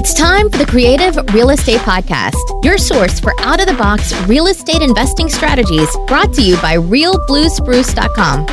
[0.00, 4.18] It's time for the Creative Real Estate Podcast, your source for out of the box
[4.22, 8.46] real estate investing strategies brought to you by RealBlueSpruce.com.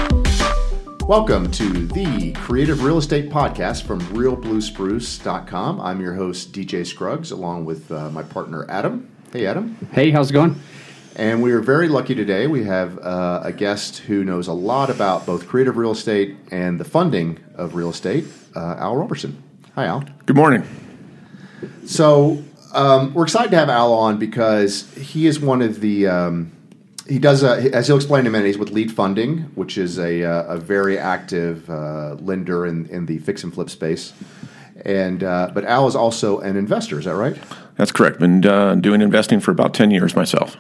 [1.08, 5.80] Welcome to the Creative Real Estate Podcast from RealBlueSpruce.com.
[5.80, 9.10] I'm your host, DJ Scruggs, along with uh, my partner, Adam.
[9.32, 9.78] Hey, Adam.
[9.94, 10.60] Hey, how's it going?
[11.16, 12.48] And we are very lucky today.
[12.48, 16.78] We have uh, a guest who knows a lot about both creative real estate and
[16.78, 19.42] the funding of real estate, uh, Al Roberson.
[19.76, 20.04] Hi, Al.
[20.26, 20.68] Good morning.
[21.88, 26.08] So um, we're excited to have Al on because he is one of the.
[26.08, 26.52] Um,
[27.08, 29.98] he does, a, as he'll explain in a minute, he's with Lead Funding, which is
[29.98, 34.12] a, uh, a very active uh, lender in, in the fix and flip space.
[34.84, 37.00] And uh, but Al is also an investor.
[37.00, 37.38] Is that right?
[37.78, 38.20] That's correct.
[38.20, 40.58] Been uh, doing investing for about ten years myself.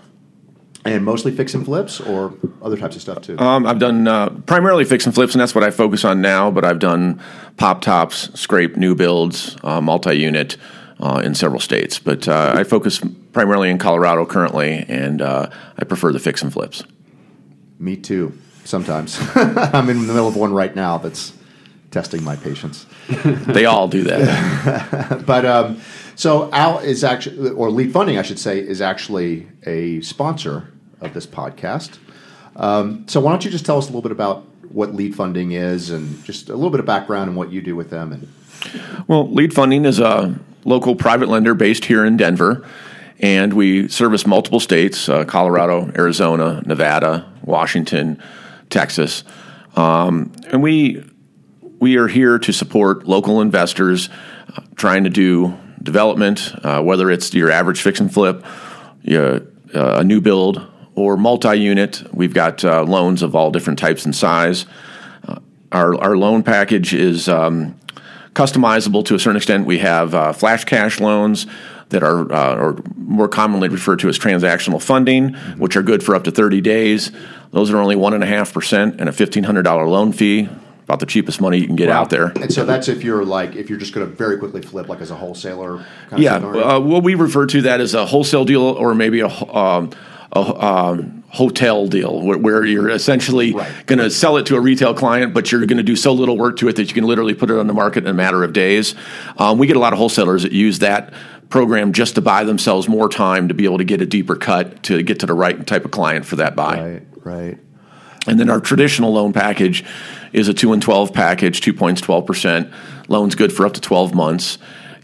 [0.85, 3.37] And mostly fix and flips, or other types of stuff too.
[3.37, 6.49] Um, I've done uh, primarily fix and flips, and that's what I focus on now.
[6.49, 7.21] But I've done
[7.57, 10.55] pop tops, scrape new builds, uh, multi-unit
[10.99, 11.99] uh, in several states.
[11.99, 13.01] But uh, I focus
[13.33, 16.83] primarily in Colorado currently, and uh, I prefer the fix and flips.
[17.79, 18.37] Me too.
[18.63, 21.33] Sometimes I'm in the middle of one right now that's
[21.91, 22.85] testing my patience.
[23.07, 25.23] they all do that.
[25.25, 25.81] but um,
[26.15, 31.13] so Al is actually, or Lead Funding, I should say, is actually a sponsor of
[31.13, 31.97] this podcast.
[32.55, 35.53] Um, so why don't you just tell us a little bit about what Lead Funding
[35.53, 38.11] is, and just a little bit of background and what you do with them?
[38.11, 40.37] And well, Lead Funding is a
[40.67, 42.67] local private lender based here in Denver,
[43.19, 48.21] and we service multiple states: uh, Colorado, Arizona, Nevada, Washington,
[48.69, 49.23] Texas,
[49.75, 51.03] um, and we
[51.79, 54.09] we are here to support local investors
[54.55, 58.45] uh, trying to do development, uh, whether it's your average fix and flip,
[59.09, 59.39] uh,
[59.73, 62.03] a new build, or multi-unit.
[62.13, 64.65] We've got uh, loans of all different types and size.
[65.27, 65.39] Uh,
[65.71, 67.79] our our loan package is um,
[68.37, 69.65] customizable to a certain extent.
[69.65, 71.47] We have uh, flash cash loans
[71.89, 75.59] that are uh, or more commonly referred to as transactional funding, mm-hmm.
[75.59, 77.11] which are good for up to 30 days.
[77.51, 80.49] Those are only one and a half percent and a $1,500 loan fee
[80.83, 82.01] about the cheapest money you can get wow.
[82.01, 82.27] out there.
[82.39, 85.01] And so that's if you're like if you're just going to very quickly flip like
[85.01, 85.83] as a wholesaler.
[86.15, 89.27] yeah, uh, well, we refer to that as a wholesale deal or maybe a.
[89.27, 89.91] Um,
[90.33, 93.85] a um, wholetail deal where, where you're essentially right.
[93.85, 96.37] going to sell it to a retail client, but you're going to do so little
[96.37, 98.43] work to it that you can literally put it on the market in a matter
[98.43, 98.95] of days.
[99.37, 101.13] Um, we get a lot of wholesalers that use that
[101.49, 104.83] program just to buy themselves more time to be able to get a deeper cut
[104.83, 106.91] to get to the right type of client for that buy.
[106.91, 107.57] Right, right.
[108.25, 109.85] And then our traditional loan package
[110.33, 112.73] is a 2 and 12 package, 2 points, 12%.
[113.07, 114.57] Loan's good for up to 12 months.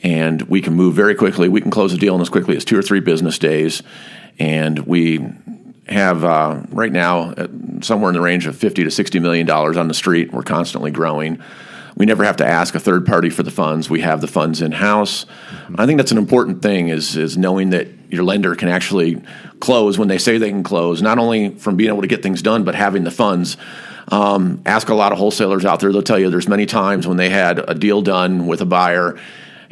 [0.03, 1.47] And we can move very quickly.
[1.47, 3.81] We can close a deal in as quickly as two or three business days.
[4.38, 5.19] And we
[5.88, 7.47] have uh, right now uh,
[7.81, 10.31] somewhere in the range of 50 to 60 million dollars on the street.
[10.31, 11.41] We're constantly growing.
[11.95, 13.89] We never have to ask a third party for the funds.
[13.89, 15.25] We have the funds in house.
[15.25, 15.75] Mm-hmm.
[15.77, 19.22] I think that's an important thing is is knowing that your lender can actually
[19.59, 22.41] close when they say they can close, not only from being able to get things
[22.41, 23.57] done, but having the funds.
[24.11, 27.17] Um, ask a lot of wholesalers out there; they'll tell you there's many times when
[27.17, 29.17] they had a deal done with a buyer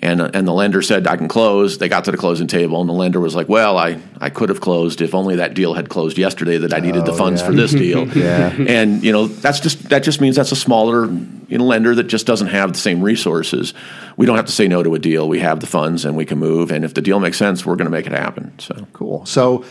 [0.02, 1.78] and uh, and the lender said I can close.
[1.78, 4.50] They got to the closing table, and the lender was like, "Well, I, I could
[4.50, 6.58] have closed if only that deal had closed yesterday.
[6.58, 7.48] That I needed oh, the funds yeah.
[7.48, 8.52] for this deal." yeah.
[8.52, 12.06] And you know that's just that just means that's a smaller you know, lender that
[12.06, 13.74] just doesn't have the same resources.
[14.18, 15.30] We don't have to say no to a deal.
[15.30, 16.72] We have the funds, and we can move.
[16.72, 18.58] And if the deal makes sense, we're going to make it happen.
[18.60, 19.26] So cool.
[19.26, 19.66] So.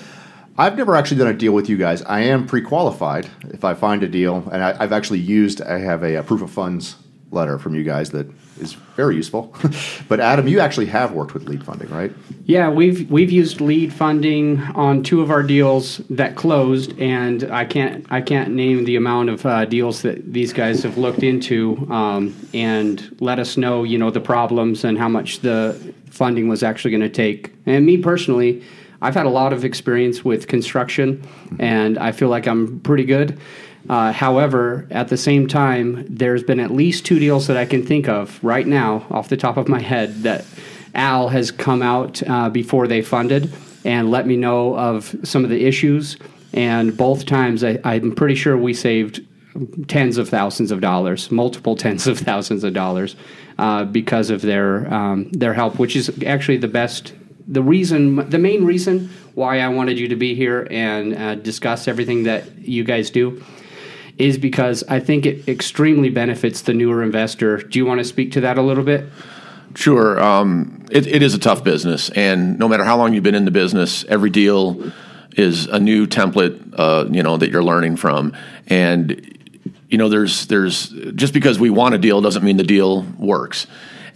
[0.58, 2.02] I've never actually done a deal with you guys.
[2.02, 5.62] I am pre-qualified if I find a deal, and I, have actually used.
[5.62, 6.96] I have a, a proof of funds
[7.30, 8.30] letter from you guys that
[8.60, 9.54] is very useful.
[10.08, 12.12] but Adam, you actually have worked with lead funding, right?
[12.44, 17.64] Yeah, we've we've used lead funding on two of our deals that closed, and I
[17.64, 21.76] can't I can't name the amount of uh, deals that these guys have looked into
[21.90, 26.62] um, and let us know, you know, the problems and how much the funding was
[26.62, 27.52] actually going to take.
[27.66, 28.62] And me personally.
[29.02, 31.26] I've had a lot of experience with construction,
[31.58, 33.40] and I feel like I'm pretty good.
[33.88, 37.84] Uh, however, at the same time, there's been at least two deals that I can
[37.84, 40.44] think of right now, off the top of my head, that
[40.94, 43.52] Al has come out uh, before they funded
[43.84, 46.16] and let me know of some of the issues.
[46.52, 49.26] And both times, I, I'm pretty sure we saved
[49.88, 53.16] tens of thousands of dollars, multiple tens of thousands of dollars,
[53.58, 57.14] uh, because of their um, their help, which is actually the best.
[57.48, 61.88] The reason, the main reason why I wanted you to be here and uh, discuss
[61.88, 63.42] everything that you guys do
[64.20, 67.58] is because I think it extremely benefits the newer investor.
[67.58, 69.06] Do you want to speak to that a little bit?
[69.74, 70.20] Sure.
[70.22, 73.44] Um, it, it is a tough business, and no matter how long you've been in
[73.44, 74.92] the business, every deal
[75.36, 78.36] is a new template, uh, you know, that you're learning from.
[78.66, 79.38] And
[79.88, 83.66] you know, there's there's just because we want a deal doesn't mean the deal works.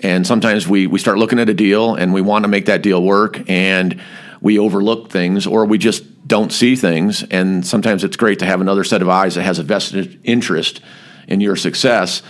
[0.03, 2.83] And sometimes we, we start looking at a deal and we want to make that
[2.83, 4.01] deal work and
[4.41, 7.23] we overlook things or we just don't see things.
[7.23, 10.81] And sometimes it's great to have another set of eyes that has a vested interest
[11.29, 12.23] in your success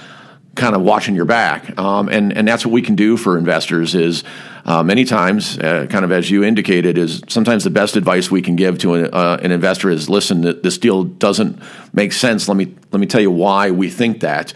[0.54, 1.76] kind of watching your back.
[1.78, 4.24] Um, and, and that's what we can do for investors is
[4.64, 8.40] uh, many times, uh, kind of as you indicated, is sometimes the best advice we
[8.40, 11.60] can give to an, uh, an investor is listen, this deal doesn't
[11.92, 12.48] make sense.
[12.48, 14.52] Let me, let me tell you why we think that.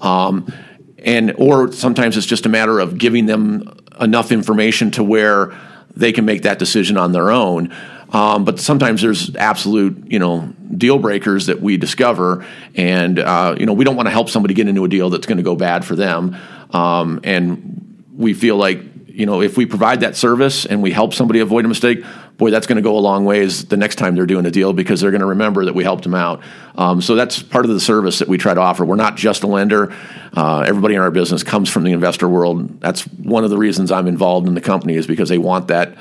[0.00, 0.52] Um,
[0.98, 5.54] and or sometimes it's just a matter of giving them enough information to where
[5.94, 7.74] they can make that decision on their own.
[8.12, 13.66] Um, but sometimes there's absolute, you know, deal breakers that we discover, and uh, you
[13.66, 15.56] know, we don't want to help somebody get into a deal that's going to go
[15.56, 16.36] bad for them.
[16.70, 21.14] Um, and we feel like, you know, if we provide that service and we help
[21.14, 22.04] somebody avoid a mistake,
[22.36, 24.72] boy, that's going to go a long ways the next time they're doing a deal
[24.72, 26.42] because they're going to remember that we helped them out.
[26.76, 28.84] Um, so that's part of the service that we try to offer.
[28.84, 29.94] We're not just a lender.
[30.34, 32.80] Uh, everybody in our business comes from the investor world.
[32.80, 35.96] That's one of the reasons I'm involved in the company is because they want that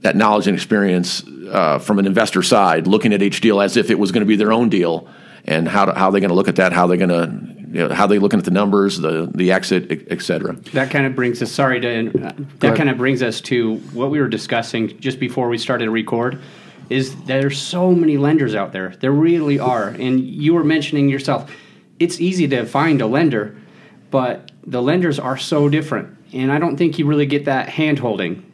[0.00, 3.90] that knowledge and experience uh, from an investor side, looking at each deal as if
[3.90, 5.08] it was going to be their own deal,
[5.44, 7.88] and how to, how they're going to look at that, how they're going to you
[7.88, 10.54] know, how they looking at the numbers, the the exit, et cetera.
[10.72, 11.52] That kind of brings us.
[11.52, 12.26] Sorry to.
[12.26, 15.84] Uh, that kind of brings us to what we were discussing just before we started
[15.84, 16.40] to record.
[16.88, 18.96] Is there's so many lenders out there.
[18.98, 21.48] There really are, and you were mentioning yourself.
[22.00, 23.56] It's easy to find a lender,
[24.10, 28.00] but the lenders are so different, and I don't think you really get that hand
[28.00, 28.49] holding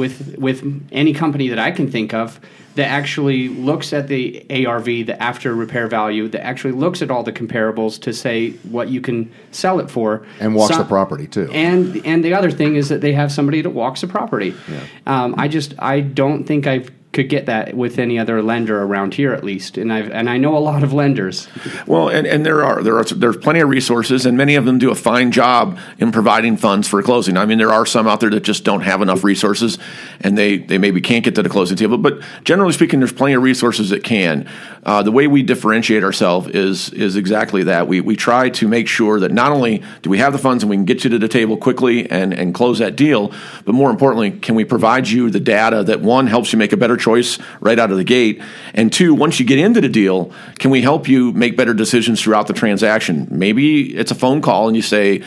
[0.00, 2.40] with with any company that I can think of
[2.74, 7.22] that actually looks at the ARV, the after repair value, that actually looks at all
[7.22, 11.50] the comparables to say what you can sell it for, and walks the property too.
[11.52, 14.54] And and the other thing is that they have somebody that walks the property.
[14.68, 14.80] Yeah.
[15.06, 19.14] Um, I just I don't think I've could get that with any other lender around
[19.14, 21.48] here at least and I and I know a lot of lenders.
[21.86, 24.78] Well, and, and there are there are there's plenty of resources and many of them
[24.78, 27.36] do a fine job in providing funds for closing.
[27.36, 29.78] I mean, there are some out there that just don't have enough resources
[30.20, 33.34] and they they maybe can't get to the closing table, but generally speaking there's plenty
[33.34, 34.48] of resources that can.
[34.82, 37.88] Uh, the way we differentiate ourselves is is exactly that.
[37.88, 40.70] We we try to make sure that not only do we have the funds and
[40.70, 43.32] we can get you to the table quickly and and close that deal,
[43.64, 46.76] but more importantly, can we provide you the data that one helps you make a
[46.76, 48.40] better choice right out of the gate.
[48.74, 52.22] And two, once you get into the deal, can we help you make better decisions
[52.22, 53.26] throughout the transaction?
[53.30, 55.22] Maybe it's a phone call and you say,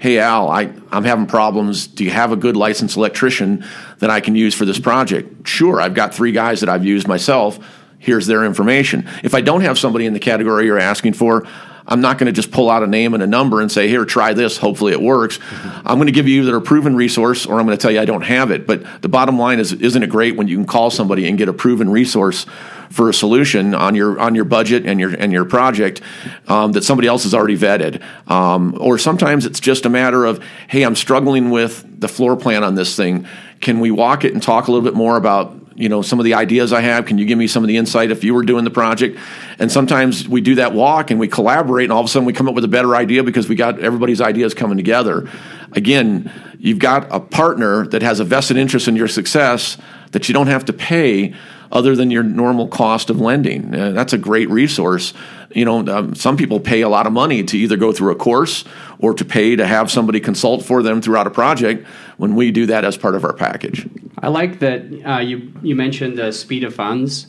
[0.00, 1.88] Hey, Al, I, I'm having problems.
[1.88, 3.64] Do you have a good licensed electrician
[3.98, 5.48] that I can use for this project?
[5.48, 7.58] Sure, I've got three guys that I've used myself.
[7.98, 9.08] Here's their information.
[9.24, 11.48] If I don't have somebody in the category you're asking for,
[11.88, 14.04] I'm not going to just pull out a name and a number and say, here,
[14.04, 14.58] try this.
[14.58, 15.38] Hopefully it works.
[15.38, 15.88] Mm-hmm.
[15.88, 18.00] I'm going to give you either a proven resource or I'm going to tell you
[18.00, 18.66] I don't have it.
[18.66, 21.48] But the bottom line is, isn't it great when you can call somebody and get
[21.48, 22.44] a proven resource
[22.90, 26.00] for a solution on your on your budget and your and your project
[26.46, 30.42] um, that somebody else has already vetted, um, or sometimes it's just a matter of,
[30.68, 33.26] hey, I'm struggling with the floor plan on this thing.
[33.60, 36.24] Can we walk it and talk a little bit more about you know some of
[36.24, 37.06] the ideas I have?
[37.06, 39.16] Can you give me some of the insight if you were doing the project?
[39.60, 42.32] And sometimes we do that walk and we collaborate, and all of a sudden we
[42.32, 45.30] come up with a better idea because we got everybody's ideas coming together.
[45.72, 49.78] Again, you've got a partner that has a vested interest in your success
[50.10, 51.34] that you don't have to pay
[51.70, 53.74] other than your normal cost of lending.
[53.74, 55.12] Uh, that's a great resource.
[55.54, 58.16] You know, um, some people pay a lot of money to either go through a
[58.16, 58.64] course
[58.98, 61.86] or to pay to have somebody consult for them throughout a project.
[62.16, 63.88] When we do that as part of our package,
[64.22, 67.28] I like that uh, you you mentioned the speed of funds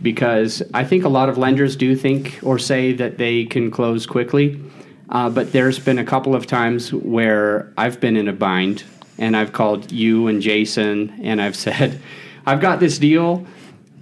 [0.00, 4.06] because I think a lot of lenders do think or say that they can close
[4.06, 4.60] quickly.
[5.08, 8.84] Uh, but there's been a couple of times where I've been in a bind
[9.16, 12.00] and I've called you and Jason and I've said,
[12.46, 13.46] I've got this deal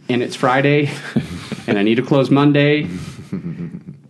[0.09, 0.91] and it's Friday
[1.67, 2.89] and I need to close Monday.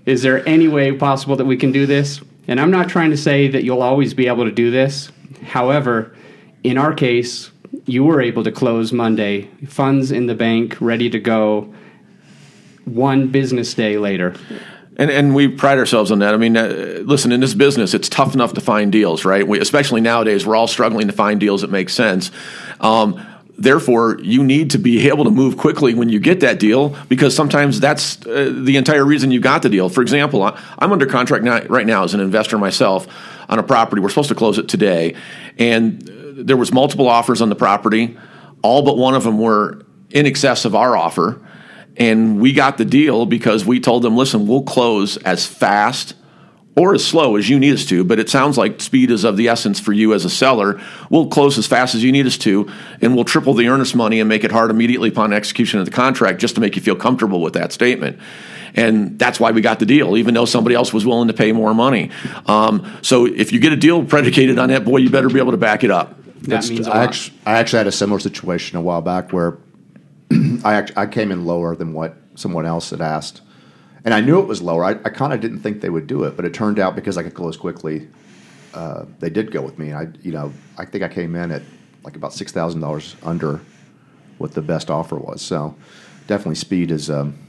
[0.07, 2.21] Is there any way possible that we can do this?
[2.49, 5.11] And I'm not trying to say that you'll always be able to do this.
[5.43, 6.15] However,
[6.63, 7.51] in our case,
[7.85, 11.75] you were able to close Monday, funds in the bank, ready to go,
[12.85, 14.35] one business day later.
[14.97, 16.33] And, and we pride ourselves on that.
[16.33, 19.47] I mean, uh, listen, in this business, it's tough enough to find deals, right?
[19.47, 22.31] We, especially nowadays, we're all struggling to find deals that make sense.
[22.81, 23.23] Um,
[23.59, 27.37] therefore, you need to be able to move quickly when you get that deal because
[27.37, 29.91] sometimes that's uh, the entire reason you got the deal.
[29.91, 33.07] For example, I'm under contract now, right now as an investor myself
[33.51, 34.01] on a property.
[34.01, 35.15] We're supposed to close it today,
[35.59, 38.17] and there was multiple offers on the property.
[38.63, 41.41] All but one of them were in excess of our offer,
[41.97, 46.15] and we got the deal because we told them, "Listen, we'll close as fast."
[46.79, 49.39] or as slow as you need us to, but it sounds like speed is of
[49.39, 50.79] the essence for you as a seller.
[51.09, 54.21] We'll close as fast as you need us to, and we'll triple the earnest money
[54.21, 56.95] and make it hard immediately upon execution of the contract just to make you feel
[56.95, 58.19] comfortable with that statement.
[58.75, 61.51] And that's why we got the deal, even though somebody else was willing to pay
[61.51, 62.11] more money.
[62.45, 65.53] Um, so if you get a deal predicated on that, boy, you better be able
[65.53, 66.15] to back it up.
[66.43, 69.59] That means I actually, I actually had a similar situation a while back where
[70.65, 73.41] I act, I came in lower than what someone else had asked,
[74.05, 74.85] and I knew it was lower.
[74.85, 77.17] I, I kind of didn't think they would do it, but it turned out because
[77.17, 78.09] I could close quickly,
[78.75, 79.93] uh, they did go with me.
[79.93, 81.63] I you know I think I came in at
[82.05, 83.61] like about six thousand dollars under
[84.39, 85.43] what the best offer was.
[85.43, 85.75] So
[86.27, 87.11] definitely speed is.
[87.11, 87.46] Um,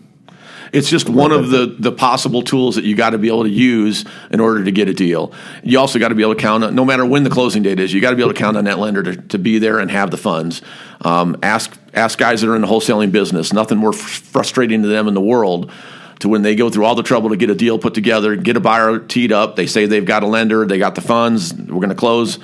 [0.73, 3.49] It's just one of the, the possible tools that you got to be able to
[3.49, 5.31] use in order to get a deal.
[5.63, 7.79] You also got to be able to count on, no matter when the closing date
[7.79, 9.79] is, you got to be able to count on that lender to, to be there
[9.79, 10.61] and have the funds.
[11.01, 13.53] Um, ask ask guys that are in the wholesaling business.
[13.53, 15.71] Nothing more fr- frustrating to them in the world
[16.19, 18.57] to when they go through all the trouble to get a deal put together, get
[18.57, 19.55] a buyer teed up.
[19.55, 22.39] They say they've got a lender, they got the funds, we're going to close,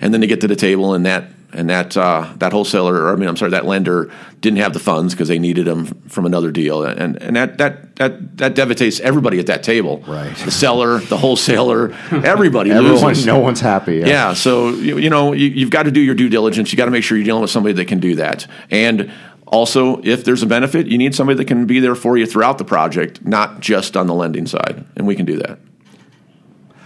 [0.00, 1.24] and then they get to the table and that
[1.58, 4.78] and that uh, that wholesaler, or I mean, I'm sorry, that lender didn't have the
[4.78, 9.00] funds because they needed them from another deal, and and that that that that devastates
[9.00, 9.98] everybody at that table.
[10.06, 10.34] Right.
[10.36, 13.26] The seller, the wholesaler, everybody everyone, loses.
[13.26, 13.96] no one's happy.
[13.96, 16.70] Yeah, so you, you know you, you've got to do your due diligence.
[16.70, 19.10] You got to make sure you're dealing with somebody that can do that, and
[19.48, 22.58] also if there's a benefit, you need somebody that can be there for you throughout
[22.58, 25.58] the project, not just on the lending side, and we can do that.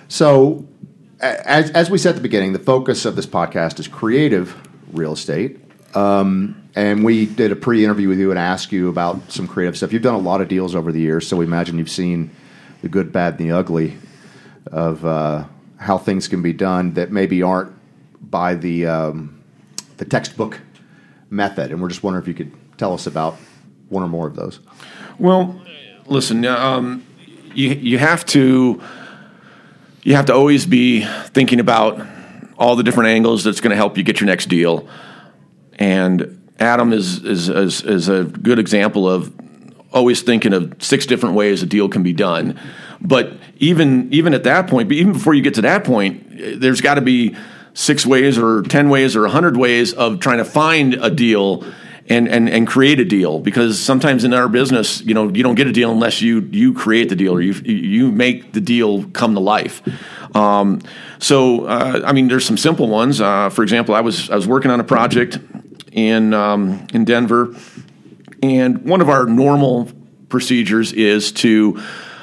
[0.08, 0.66] So,
[1.22, 4.56] as, as we said at the beginning, the focus of this podcast is creative
[4.92, 5.58] real estate.
[5.94, 9.76] Um, and we did a pre interview with you and asked you about some creative
[9.76, 9.92] stuff.
[9.92, 12.30] You've done a lot of deals over the years, so we imagine you've seen
[12.80, 13.96] the good, bad, and the ugly
[14.66, 15.44] of uh,
[15.76, 17.72] how things can be done that maybe aren't
[18.30, 19.42] by the, um,
[19.98, 20.60] the textbook
[21.30, 21.70] method.
[21.70, 23.36] And we're just wondering if you could tell us about
[23.88, 24.60] one or more of those.
[25.18, 25.60] Well,
[26.06, 27.04] listen, um,
[27.54, 28.80] you you have to
[30.02, 32.04] you have to always be thinking about
[32.58, 34.88] all the different angles that's going to help you get your next deal.
[35.74, 39.32] And Adam is, is is is a good example of
[39.92, 42.58] always thinking of six different ways a deal can be done.
[43.00, 46.80] But even even at that point, but even before you get to that point, there's
[46.80, 47.36] got to be
[47.74, 51.64] six ways or ten ways or a hundred ways of trying to find a deal
[52.12, 55.54] and, and and create a deal because sometimes in our business, you know, you don't
[55.54, 59.04] get a deal unless you you create the deal or you you make the deal
[59.10, 59.82] come to life.
[60.36, 60.82] Um,
[61.18, 63.20] so, uh, I mean, there's some simple ones.
[63.20, 65.38] Uh, for example, I was I was working on a project
[65.90, 67.56] in um, in Denver,
[68.42, 69.90] and one of our normal
[70.28, 71.82] procedures is to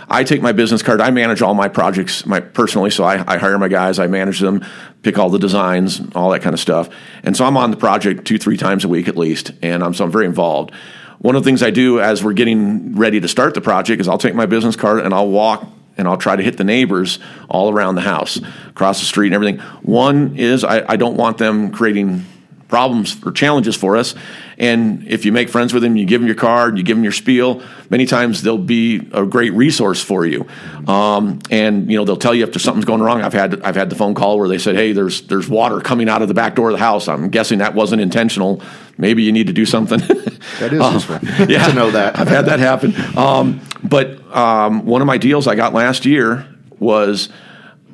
[0.09, 1.01] I take my business card.
[1.01, 4.39] I manage all my projects my personally, so I, I hire my guys, I manage
[4.39, 4.65] them,
[5.03, 6.89] pick all the designs, all that kind of stuff.
[7.23, 9.93] And so I'm on the project two, three times a week at least, and I'm
[9.93, 10.73] so I'm very involved.
[11.19, 14.07] One of the things I do as we're getting ready to start the project is
[14.07, 17.19] I'll take my business card and I'll walk and I'll try to hit the neighbors
[17.49, 18.39] all around the house,
[18.69, 19.59] across the street and everything.
[19.81, 22.25] One is I, I don't want them creating
[22.69, 24.15] problems or challenges for us.
[24.57, 27.03] And if you make friends with them, you give them your card, you give them
[27.03, 27.61] your spiel.
[27.89, 30.45] Many times they'll be a great resource for you,
[30.87, 33.21] um, and you know they'll tell you if there's something's going wrong.
[33.21, 36.07] I've had I've had the phone call where they said, "Hey, there's there's water coming
[36.09, 38.61] out of the back door of the house." I'm guessing that wasn't intentional.
[38.97, 39.99] Maybe you need to do something.
[40.59, 41.19] That is Um, useful
[41.67, 42.17] to know that.
[42.19, 42.93] I've had that happen.
[43.17, 46.45] Um, but um, one of my deals I got last year
[46.79, 47.29] was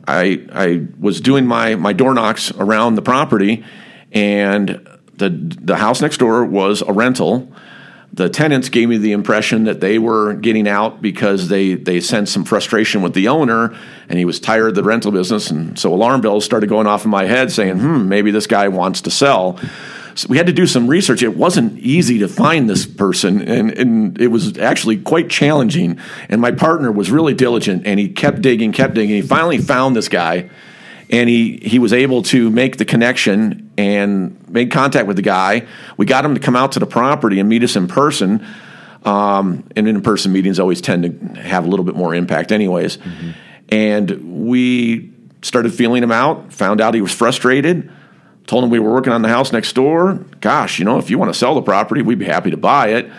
[0.08, 3.64] I I was doing my my door knocks around the property,
[4.12, 7.52] and the the house next door was a rental.
[8.14, 12.34] The tenants gave me the impression that they were getting out because they they sensed
[12.34, 13.76] some frustration with the owner,
[14.08, 17.04] and he was tired of the rental business, and so alarm bells started going off
[17.04, 19.60] in my head, saying, "Hmm, maybe this guy wants to sell."
[20.16, 21.22] So we had to do some research.
[21.22, 26.00] It wasn't easy to find this person, and, and it was actually quite challenging.
[26.30, 29.16] And my partner was really diligent, and he kept digging, kept digging.
[29.18, 30.50] He finally found this guy,
[31.10, 35.68] and he, he was able to make the connection and made contact with the guy.
[35.98, 38.46] We got him to come out to the property and meet us in person.
[39.04, 42.98] Um, and in person meetings always tend to have a little bit more impact, anyways.
[43.70, 47.92] And we started feeling him out, found out he was frustrated
[48.48, 50.26] told him we were working on the house next door.
[50.42, 52.90] Gosh, you know, if you want to sell the property, we'd be happy to buy
[52.90, 53.12] it.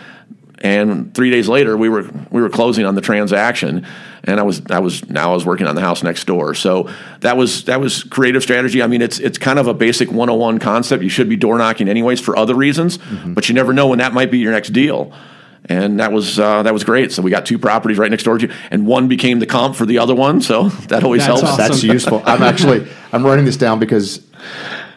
[0.59, 3.85] And three days later, we were we were closing on the transaction,
[4.23, 6.55] and I was I was now I was working on the house next door.
[6.55, 8.81] So that was that was creative strategy.
[8.81, 11.03] I mean, it's it's kind of a basic 101 concept.
[11.03, 14.13] You should be door knocking anyways for other reasons, but you never know when that
[14.13, 15.13] might be your next deal.
[15.69, 17.11] And that was uh, that was great.
[17.11, 19.75] So we got two properties right next door to you, and one became the comp
[19.75, 20.41] for the other one.
[20.41, 21.53] So that always That's helps.
[21.53, 21.67] awesome.
[21.67, 22.23] That's useful.
[22.25, 24.25] I'm actually I'm writing this down because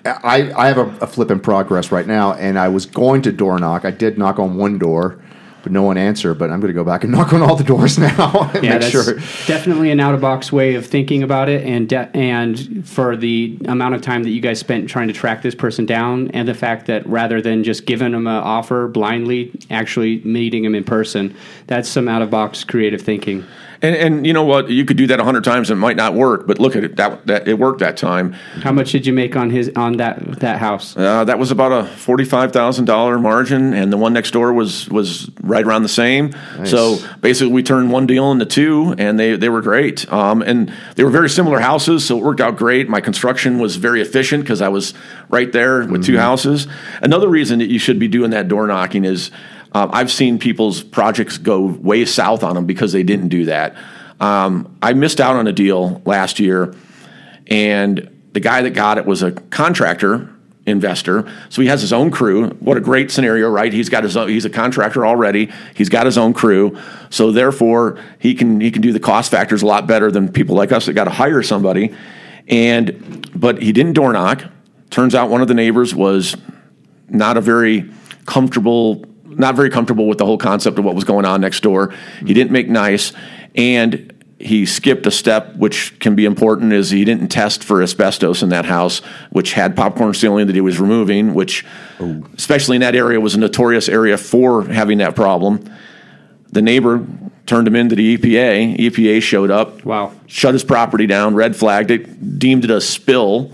[0.04, 3.32] I, I have a, a flip in progress right now, and I was going to
[3.32, 3.84] door knock.
[3.84, 5.20] I did knock on one door,
[5.62, 6.34] but no one answered.
[6.34, 8.70] But I'm going to go back and knock on all the doors now and Yeah,
[8.72, 9.14] make that's sure.
[9.46, 13.58] definitely an out of box way of thinking about it, and de- and for the
[13.66, 16.54] amount of time that you guys spent trying to track this person down, and the
[16.54, 21.34] fact that rather than just giving them an offer blindly, actually meeting them in person,
[21.66, 23.44] that's some out of box creative thinking.
[23.82, 24.68] And, and you know what?
[24.68, 26.84] You could do that a hundred times and it might not work, but look at
[26.84, 26.96] it.
[26.96, 28.32] That, that it worked that time.
[28.62, 30.96] How much did you make on his on that that house?
[30.96, 34.88] Uh, that was about a forty-five thousand dollar margin, and the one next door was
[34.90, 36.34] was right around the same.
[36.64, 40.10] So basically, we turned one deal into two, and they they were great.
[40.12, 42.88] Um, and they were very similar houses, so it worked out great.
[42.88, 44.92] My construction was very efficient because I was
[45.30, 46.66] right there with two houses.
[47.00, 49.30] Another reason that you should be doing that door knocking is.
[49.72, 53.76] Uh, I've seen people's projects go way south on them because they didn't do that.
[54.18, 56.74] Um, I missed out on a deal last year,
[57.46, 60.30] and the guy that got it was a contractor
[60.66, 61.30] investor.
[61.48, 62.48] So he has his own crew.
[62.60, 63.72] What a great scenario, right?
[63.72, 65.50] He's got his own, he's a contractor already.
[65.74, 66.78] He's got his own crew.
[67.10, 70.56] So therefore, he can he can do the cost factors a lot better than people
[70.56, 71.94] like us that got to hire somebody.
[72.48, 74.44] And but he didn't door knock.
[74.90, 76.36] Turns out one of the neighbors was
[77.08, 77.90] not a very
[78.26, 79.04] comfortable
[79.40, 81.92] not very comfortable with the whole concept of what was going on next door.
[82.24, 83.12] He didn't make nice
[83.56, 88.42] and he skipped a step which can be important is he didn't test for asbestos
[88.42, 91.64] in that house which had popcorn ceiling that he was removing which
[92.38, 95.62] especially in that area was a notorious area for having that problem
[96.52, 97.04] the neighbor
[97.44, 100.12] turned him into the EPA EPA showed up Wow.
[100.26, 103.52] shut his property down red flagged it deemed it a spill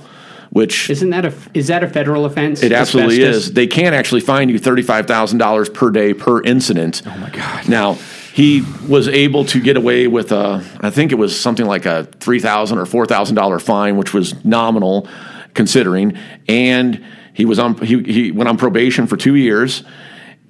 [0.57, 2.63] which Isn't that a is that a federal offense?
[2.63, 3.49] it absolutely Asbestos?
[3.49, 3.53] is.
[3.53, 7.03] They can actually fine you thirty-five thousand dollars per day per incident.
[7.05, 7.69] Oh my God.
[7.69, 7.99] Now
[8.33, 12.05] he was able to get away with a, I think it was something like a
[12.21, 15.07] three thousand or four thousand dollar fine, which was nominal
[15.53, 16.17] considering.
[16.49, 19.85] And he was on he, he went on probation for two years.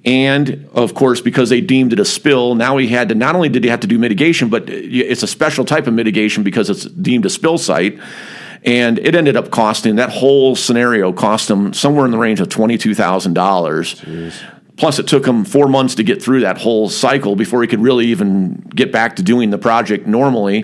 [0.05, 3.49] And of course, because they deemed it a spill, now he had to not only
[3.49, 6.85] did he have to do mitigation, but it's a special type of mitigation because it's
[6.85, 7.99] deemed a spill site.
[8.63, 12.49] And it ended up costing that whole scenario cost him somewhere in the range of
[12.49, 14.03] twenty two thousand dollars.
[14.77, 17.81] Plus, it took him four months to get through that whole cycle before he could
[17.81, 20.63] really even get back to doing the project normally.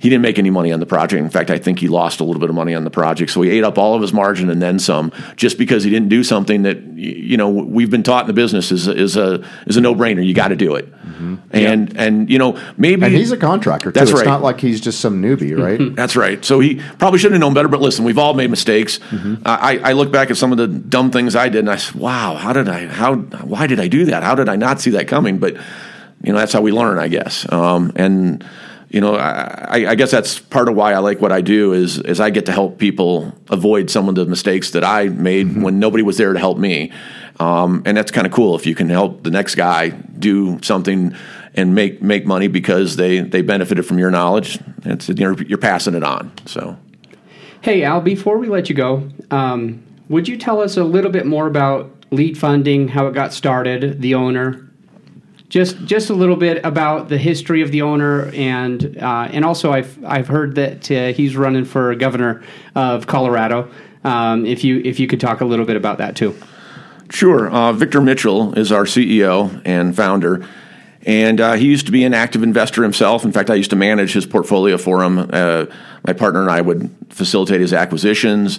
[0.00, 1.20] He didn't make any money on the project.
[1.20, 3.32] In fact, I think he lost a little bit of money on the project.
[3.32, 6.08] So he ate up all of his margin and then some, just because he didn't
[6.08, 9.76] do something that you know we've been taught in the business is is a is
[9.76, 10.24] a no brainer.
[10.24, 10.88] You got to do it.
[11.50, 13.98] And and you know maybe And he's a contractor too.
[13.98, 14.26] That's it's right.
[14.26, 15.94] not like he's just some newbie, right?
[15.96, 16.44] That's right.
[16.44, 17.68] So he probably should have known better.
[17.68, 18.98] But listen, we've all made mistakes.
[19.10, 19.42] Mm-hmm.
[19.46, 21.94] I, I look back at some of the dumb things I did, and I said,
[21.96, 22.86] "Wow, how did I?
[22.86, 23.16] How?
[23.16, 24.22] Why did I do that?
[24.22, 25.54] How did I not see that coming?" But
[26.22, 27.50] you know, that's how we learn, I guess.
[27.52, 28.44] Um, and
[28.90, 31.98] you know, I, I guess that's part of why I like what I do is
[31.98, 35.62] is I get to help people avoid some of the mistakes that I made Mm-hmm.
[35.62, 36.90] when nobody was there to help me.
[37.40, 41.14] Um, and that's kind of cool if you can help the next guy do something
[41.54, 44.58] and make make money because they they benefited from your knowledge.
[44.84, 46.32] It's you're, you're passing it on.
[46.46, 46.76] So.
[47.60, 51.26] Hey, Al, before we let you go, um, would you tell us a little bit
[51.26, 54.64] more about lead funding, how it got started, the owner?
[55.48, 59.72] Just, just a little bit about the history of the owner, and uh, and also
[59.72, 62.42] I've I've heard that uh, he's running for governor
[62.74, 63.70] of Colorado.
[64.04, 66.36] Um, if you if you could talk a little bit about that too.
[67.10, 67.48] Sure.
[67.48, 70.46] Uh, Victor Mitchell is our CEO and founder.
[71.06, 73.24] And uh, he used to be an active investor himself.
[73.24, 75.18] In fact, I used to manage his portfolio for him.
[75.18, 75.66] Uh,
[76.06, 78.58] my partner and I would facilitate his acquisitions,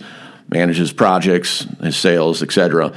[0.50, 2.92] manage his projects, his sales, et cetera.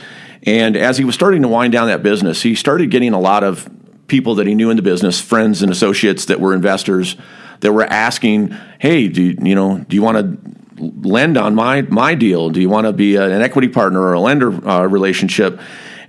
[0.44, 3.44] And as he was starting to wind down that business, he started getting a lot
[3.44, 3.68] of
[4.06, 7.16] people that he knew in the business, friends and associates that were investors,
[7.60, 11.82] that were asking, "Hey, do you, you know, do you want to lend on my
[11.82, 12.50] my deal?
[12.50, 15.60] Do you want to be an equity partner or a lender uh, relationship?"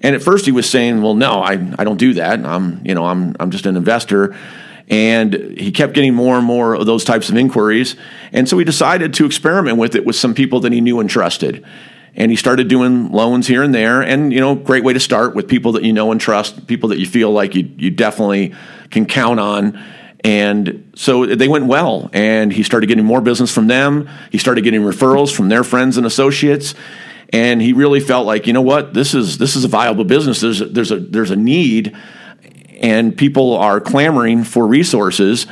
[0.02, 2.46] And at first he was saying, "Well, no, I, I don't do that.
[2.46, 4.36] I'm you know I'm I'm just an investor."
[4.90, 7.96] And he kept getting more and more of those types of inquiries,
[8.34, 11.10] and so he decided to experiment with it with some people that he knew and
[11.10, 11.66] trusted.
[12.16, 15.36] And he started doing loans here and there, and you know, great way to start
[15.36, 18.54] with people that you know and trust, people that you feel like you you definitely
[18.92, 19.82] can count on.
[20.24, 24.10] And so they went well, and he started getting more business from them.
[24.32, 26.76] He started getting referrals from their friends and associates,
[27.34, 30.40] and he really felt like, you know what, this is this is a viable business.
[30.40, 31.94] There's a, there's a there's a need,
[32.80, 35.46] and people are clamoring for resources.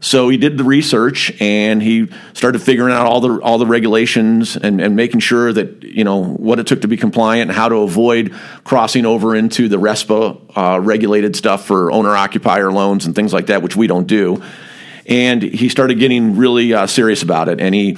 [0.00, 4.56] So he did the research and he started figuring out all the all the regulations
[4.56, 7.68] and, and making sure that you know what it took to be compliant and how
[7.68, 8.32] to avoid
[8.64, 13.46] crossing over into the RESPA uh, regulated stuff for owner occupier loans and things like
[13.46, 14.42] that, which we don't do.
[15.06, 17.96] And he started getting really uh, serious about it, and he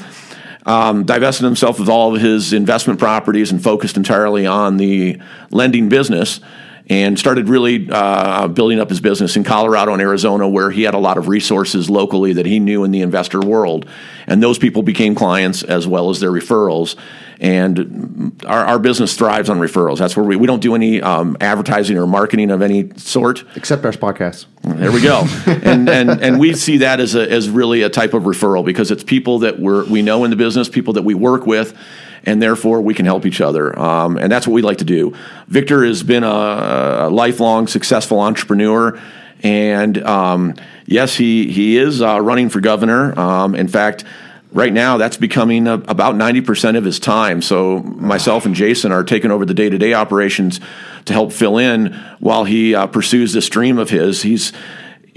[0.65, 5.89] um, divested himself of all of his investment properties and focused entirely on the lending
[5.89, 6.41] business.
[6.91, 10.93] And started really uh, building up his business in Colorado and Arizona, where he had
[10.93, 13.89] a lot of resources locally that he knew in the investor world.
[14.27, 16.97] And those people became clients as well as their referrals.
[17.39, 19.99] And our, our business thrives on referrals.
[19.99, 23.45] That's where we, we don't do any um, advertising or marketing of any sort.
[23.55, 24.47] Except our podcast.
[24.63, 25.25] There we go.
[25.47, 28.91] and, and, and we see that as, a, as really a type of referral because
[28.91, 31.75] it's people that we're, we know in the business, people that we work with
[32.25, 33.77] and therefore we can help each other.
[33.79, 35.15] Um, and that's what we like to do.
[35.49, 39.01] Victor has been a, a lifelong successful entrepreneur.
[39.43, 40.55] And um,
[40.87, 43.19] yes, he, he is uh, running for governor.
[43.19, 44.05] Um, in fact,
[44.53, 47.43] right now that's becoming a, about 90% of his time.
[47.43, 50.61] So myself and Jason are taking over the day to day operations
[51.07, 54.23] to help fill in while he uh, pursues this dream of his.
[54.23, 54.53] He's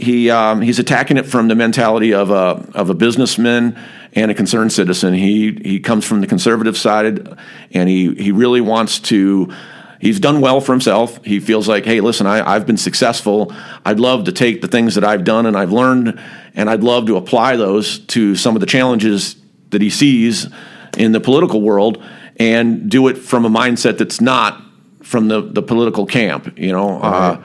[0.04, 3.80] he um, he's attacking it from the mentality of a of a businessman
[4.14, 5.14] and a concerned citizen.
[5.14, 7.38] He he comes from the conservative side,
[7.72, 9.54] and he he really wants to.
[10.00, 11.24] He's done well for himself.
[11.24, 13.54] He feels like, hey, listen, I, I've been successful.
[13.86, 16.20] I'd love to take the things that I've done and I've learned,
[16.56, 19.38] and I'd love to apply those to some of the challenges
[19.70, 20.50] that he sees
[20.98, 22.04] in the political world
[22.38, 24.62] and do it from a mindset that's not
[25.04, 26.58] from the, the political camp.
[26.58, 27.44] You know, uh,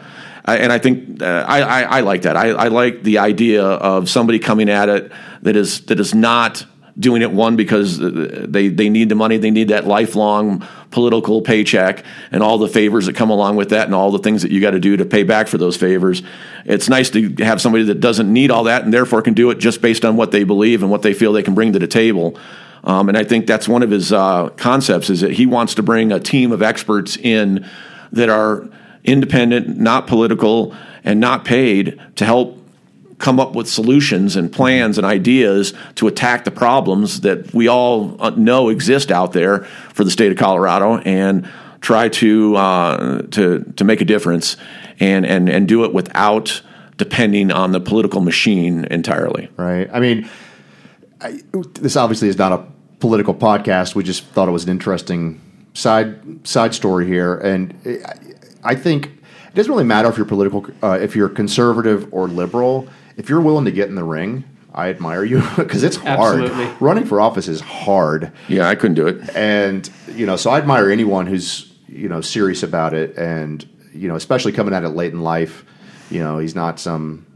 [0.49, 2.35] I, and I think uh, I, I, I, like that.
[2.35, 6.65] I, I, like the idea of somebody coming at it that is that is not
[6.99, 12.03] doing it one because they they need the money, they need that lifelong political paycheck
[12.33, 14.59] and all the favors that come along with that, and all the things that you
[14.63, 16.23] got to do to pay back for those favors.
[16.65, 19.59] It's nice to have somebody that doesn't need all that and therefore can do it
[19.59, 21.87] just based on what they believe and what they feel they can bring to the
[21.87, 22.39] table.
[22.85, 25.83] Um, and I think that's one of his uh, concepts is that he wants to
[25.83, 27.69] bring a team of experts in
[28.13, 28.67] that are
[29.09, 32.59] independent, not political, and not paid to help
[33.19, 38.17] come up with solutions and plans and ideas to attack the problems that we all
[38.23, 41.49] uh, know exist out there for the state of Colorado and
[41.81, 44.57] try to uh, to to make a difference
[45.01, 46.63] and and and do it without
[46.97, 49.49] depending on the political machine entirely.
[49.57, 49.89] Right.
[49.93, 50.29] I mean,
[51.21, 51.41] I,
[51.75, 52.65] this obviously is not a
[52.99, 53.95] political podcast.
[53.95, 55.41] We just thought it was an interesting
[55.75, 57.75] side side story here, and
[58.65, 62.89] I think it doesn't really matter if you're political, uh, if you're conservative or liberal.
[63.17, 64.45] If you're willing to get in the ring,
[64.75, 66.43] I admire you because it's hard.
[66.45, 66.75] Absolutely.
[66.81, 68.31] Running for office is hard.
[68.49, 69.35] Yeah, I couldn't do it.
[69.35, 74.07] And you know, so I admire anyone who's you know serious about it, and you
[74.09, 75.65] know, especially coming at it late in life.
[76.11, 77.27] You know, he's not some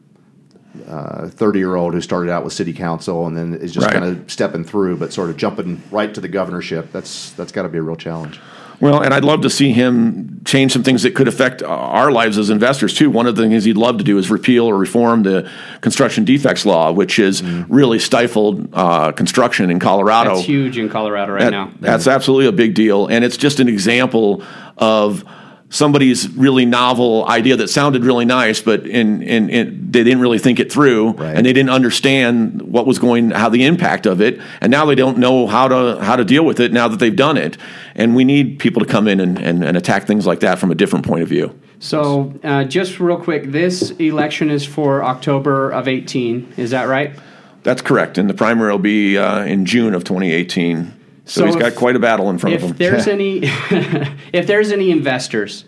[0.86, 3.92] thirty uh, year old who started out with city council and then is just Right.
[3.92, 6.92] kind of stepping through, but sort of jumping right to the governorship.
[6.92, 8.40] That's that's got to be a real challenge.
[8.80, 12.36] Well, and I'd love to see him change some things that could affect our lives
[12.38, 13.10] as investors too.
[13.10, 15.48] One of the things he'd love to do is repeal or reform the
[15.80, 20.34] construction defects law, which has really stifled uh, construction in Colorado.
[20.34, 21.70] That's huge in Colorado right That- now.
[21.80, 24.42] That's absolutely a big deal, and it's just an example
[24.78, 25.24] of
[25.72, 30.38] somebody's really novel idea that sounded really nice, but in, in, in they didn't really
[30.38, 31.34] think it through, Right.
[31.34, 34.94] and they didn't understand what was going, how the impact of it, and now they
[34.94, 37.56] don't know how to how to deal with it now that they've done it,
[37.94, 40.70] and we need people to come in and, and, and attack things like that from
[40.70, 41.58] a different point of view.
[41.78, 46.52] So, uh, just real quick, this election is for October of 18.
[46.56, 47.18] Is that right?
[47.62, 50.92] That's correct, and the primary will be uh, in June of 2018.
[51.24, 52.70] So, So he's if- got quite a battle in front of him.
[52.70, 53.40] If there's any,
[54.32, 55.64] if there's any investors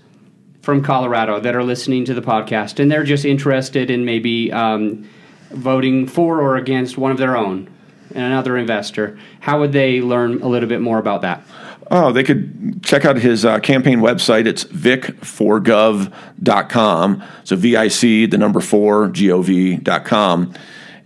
[0.63, 5.09] from Colorado that are listening to the podcast and they're just interested in maybe um,
[5.51, 7.69] voting for or against one of their own,
[8.15, 11.43] and another investor, how would they learn a little bit more about that?
[11.91, 14.47] Oh, they could check out his uh, campaign website.
[14.47, 17.25] It's vicforgov.com.
[17.45, 20.55] So V I C, the number four, G O V.com.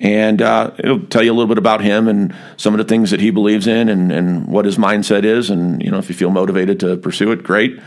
[0.01, 3.11] And uh, it'll tell you a little bit about him and some of the things
[3.11, 5.51] that he believes in and, and what his mindset is.
[5.51, 7.81] And, you know, if you feel motivated to pursue it, great.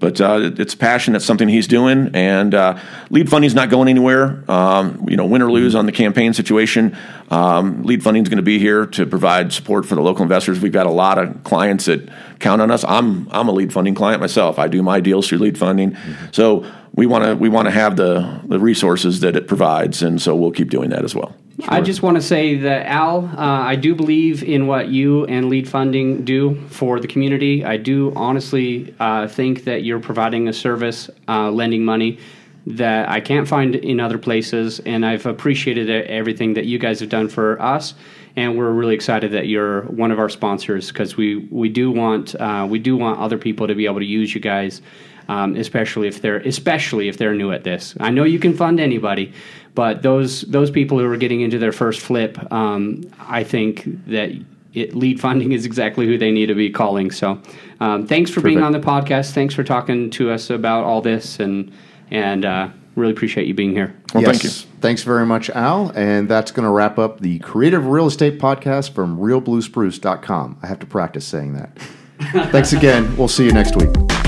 [0.00, 1.14] But uh, it's passion.
[1.14, 2.78] It's something he's doing, and uh,
[3.10, 4.44] lead funding's not going anywhere.
[4.50, 6.96] Um, you know, win or lose on the campaign situation,
[7.30, 10.60] um, lead funding's going to be here to provide support for the local investors.
[10.60, 12.06] We've got a lot of clients that
[12.40, 12.84] count on us.
[12.84, 14.58] I'm I'm a lead funding client myself.
[14.58, 15.96] I do my deals through lead funding,
[16.32, 20.20] so we want to we want to have the the resources that it provides, and
[20.20, 21.34] so we'll keep doing that as well.
[21.68, 25.48] I just want to say that Al, uh, I do believe in what you and
[25.48, 27.64] Lead Funding do for the community.
[27.64, 32.18] I do honestly uh, think that you're providing a service, uh, lending money
[32.66, 37.08] that I can't find in other places, and I've appreciated everything that you guys have
[37.08, 37.94] done for us.
[38.36, 42.34] And we're really excited that you're one of our sponsors because we, we do want
[42.34, 44.82] uh, we do want other people to be able to use you guys,
[45.28, 47.94] um, especially if they're especially if they're new at this.
[48.00, 49.32] I know you can fund anybody,
[49.74, 54.30] but those those people who are getting into their first flip, um, I think that
[54.74, 57.10] it, lead funding is exactly who they need to be calling.
[57.10, 57.40] So,
[57.80, 59.32] um, thanks for being on the podcast.
[59.32, 61.72] Thanks for talking to us about all this, and
[62.10, 63.94] and uh, really appreciate you being here.
[64.12, 64.30] Well, yes.
[64.30, 64.50] thank you.
[64.80, 65.90] Thanks very much, Al.
[65.94, 70.58] And that's going to wrap up the Creative Real Estate Podcast from realbluespruce.com.
[70.62, 71.78] I have to practice saying that.
[72.52, 73.16] Thanks again.
[73.16, 74.23] We'll see you next week.